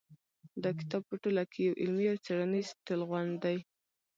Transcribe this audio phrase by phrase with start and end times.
[0.63, 3.57] دا کتاب په ټوله کې یو علمي او څېړنیز ټولغونډ دی.